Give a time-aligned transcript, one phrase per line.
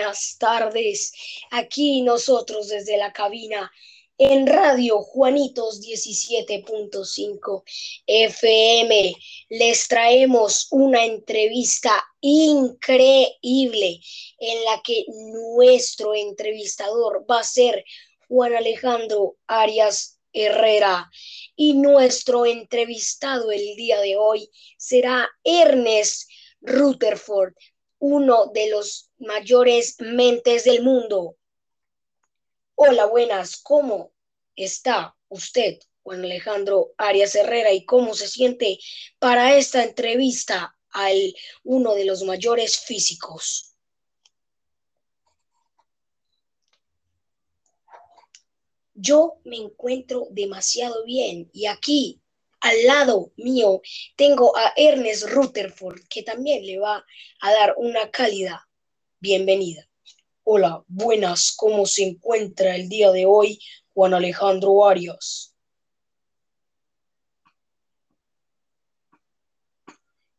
[0.00, 1.12] buenas tardes.
[1.50, 3.70] Aquí nosotros desde la cabina
[4.16, 7.62] en Radio Juanitos 17.5
[8.06, 9.14] FM
[9.50, 11.92] les traemos una entrevista
[12.22, 14.00] increíble
[14.38, 15.04] en la que
[15.54, 17.84] nuestro entrevistador va a ser
[18.26, 21.10] Juan Alejandro Arias Herrera.
[21.56, 24.48] Y nuestro entrevistado el día de hoy
[24.78, 26.26] será Ernest
[26.62, 27.52] Rutherford,
[28.00, 31.36] uno de los mayores mentes del mundo.
[32.74, 34.12] Hola, buenas, ¿cómo
[34.56, 38.78] está usted, Juan Alejandro Arias Herrera, y cómo se siente
[39.18, 43.76] para esta entrevista al uno de los mayores físicos?
[48.94, 52.20] Yo me encuentro demasiado bien y aquí
[52.60, 53.80] al lado mío
[54.16, 57.04] tengo a Ernest Rutherford, que también le va
[57.40, 58.68] a dar una cálida
[59.18, 59.88] bienvenida.
[60.44, 63.60] Hola, buenas, ¿cómo se encuentra el día de hoy
[63.94, 65.54] Juan Alejandro Arias?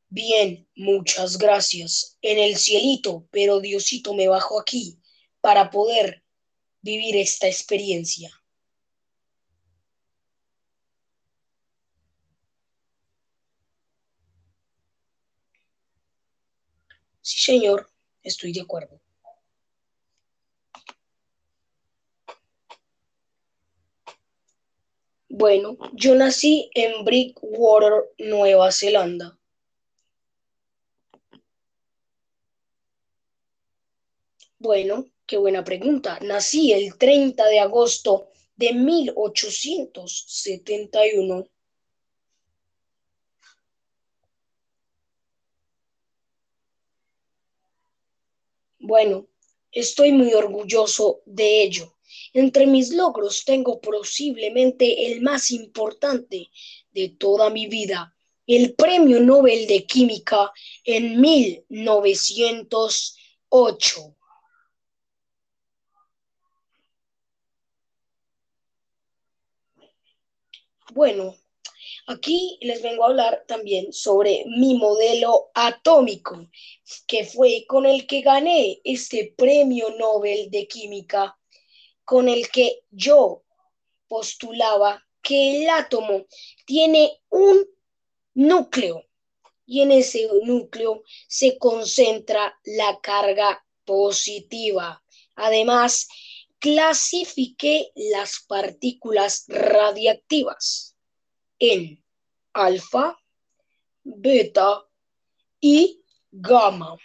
[0.10, 2.18] Bien, muchas gracias.
[2.22, 5.00] En el cielito, pero Diosito me bajó aquí
[5.40, 6.24] para poder
[6.82, 8.41] vivir esta experiencia.
[17.22, 17.90] Sí, señor,
[18.24, 19.00] estoy de acuerdo.
[25.30, 29.38] Bueno, yo nací en Brickwater, Nueva Zelanda.
[34.60, 36.20] Bueno, qué buena pregunta.
[36.22, 41.46] Nací el 30 de agosto de 1871.
[48.84, 49.28] Bueno,
[49.72, 51.94] estoy muy orgulloso de ello.
[52.34, 56.50] Entre mis logros tengo posiblemente el más importante
[56.92, 58.16] de toda mi vida,
[58.48, 60.52] el Premio Nobel de Química
[60.84, 64.16] en 1908.
[70.94, 71.36] Bueno,
[72.08, 76.48] Aquí les vengo a hablar también sobre mi modelo atómico,
[77.08, 81.38] que fue con el que gané este premio Nobel de Química,
[82.04, 83.44] con el que yo
[84.08, 86.26] postulaba que el átomo
[86.66, 87.66] tiene un
[88.34, 89.06] núcleo
[89.66, 95.04] y en ese núcleo se concentra la carga positiva.
[95.36, 96.08] Además,
[96.60, 100.92] clasifiqué las partículas radiactivas
[101.62, 102.04] en
[102.54, 103.16] alfa,
[104.04, 104.84] beta
[105.60, 106.98] y gamma.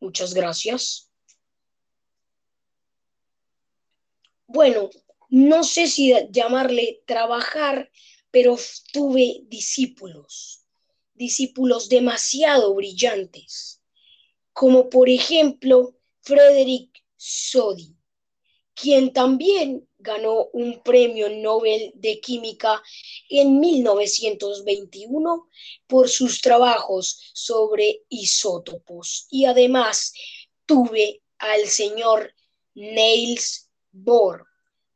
[0.00, 1.08] Muchas gracias.
[4.48, 4.90] Bueno,
[5.30, 7.90] no sé si llamarle trabajar,
[8.32, 8.56] pero
[8.92, 10.64] tuve discípulos,
[11.14, 13.82] discípulos demasiado brillantes,
[14.52, 17.96] como por ejemplo Frederick Sodi,
[18.74, 22.82] quien también ganó un premio Nobel de Química
[23.30, 25.48] en 1921
[25.86, 29.26] por sus trabajos sobre isótopos.
[29.30, 30.12] Y además
[30.66, 32.34] tuve al señor
[32.74, 34.46] Niels Bohr,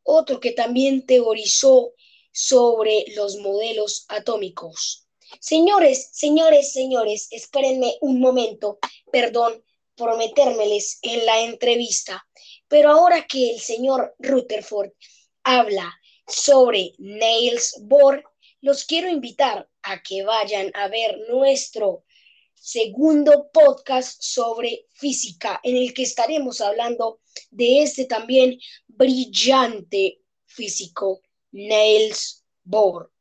[0.03, 1.95] otro que también teorizó
[2.33, 5.07] sobre los modelos atómicos.
[5.41, 8.79] Señores, señores, señores, espérenme un momento,
[9.11, 9.65] perdón,
[10.01, 12.27] prometérmeles en la entrevista,
[12.69, 14.93] pero ahora que el señor Rutherford
[15.45, 15.93] habla
[16.27, 18.25] sobre Niels Bohr,
[18.63, 22.05] los quiero invitar a que vayan a ver nuestro
[22.55, 31.23] segundo podcast sobre física, en el que estaremos hablando de este también brillante físico,
[31.53, 33.13] Niels Bohr.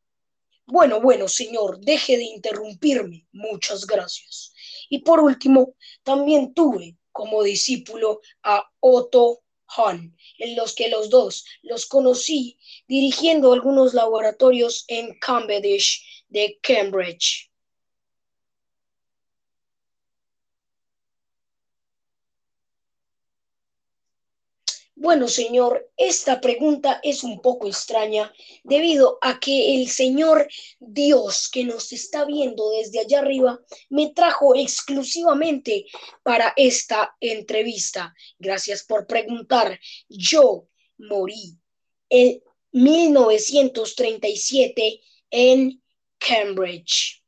[0.65, 3.27] Bueno, bueno, señor, deje de interrumpirme.
[3.31, 4.48] Muchas gracias.
[4.89, 9.41] Y por último, también tuve como discípulo a Otto
[9.77, 12.57] Hahn, en los que los dos los conocí
[12.87, 17.48] dirigiendo algunos laboratorios en Cambridge de Cambridge.
[25.01, 28.33] Bueno, señor, esta pregunta es un poco extraña
[28.65, 34.55] debido a que el Señor Dios que nos está viendo desde allá arriba me trajo
[34.55, 35.85] exclusivamente
[36.21, 38.13] para esta entrevista.
[38.39, 39.79] Gracias por preguntar.
[40.09, 40.67] Yo
[40.97, 41.57] morí
[42.09, 42.43] en
[42.73, 44.99] 1937
[45.31, 45.81] en
[46.17, 47.18] Cambridge.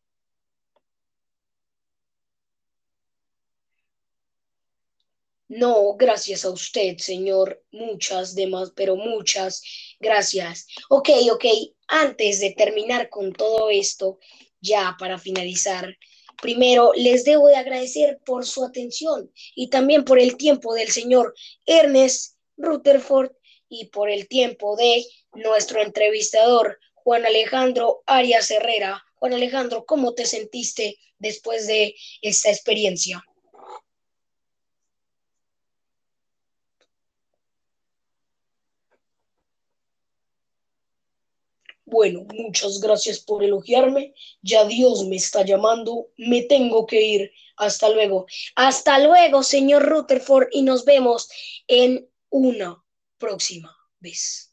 [5.53, 7.61] No, gracias a usted, señor.
[7.71, 9.61] Muchas demás, pero muchas
[9.99, 10.65] gracias.
[10.87, 11.43] Ok, ok.
[11.89, 14.17] Antes de terminar con todo esto,
[14.61, 15.93] ya para finalizar,
[16.41, 21.33] primero les debo de agradecer por su atención y también por el tiempo del señor
[21.65, 23.31] Ernest Rutherford
[23.67, 29.03] y por el tiempo de nuestro entrevistador Juan Alejandro Arias Herrera.
[29.15, 33.21] Juan Alejandro, ¿cómo te sentiste después de esta experiencia?
[41.91, 44.15] Bueno, muchas gracias por elogiarme.
[44.41, 46.07] Ya Dios me está llamando.
[46.15, 47.31] Me tengo que ir.
[47.57, 48.27] Hasta luego.
[48.55, 51.29] Hasta luego, señor Rutherford, y nos vemos
[51.67, 52.81] en una
[53.17, 54.50] próxima vez.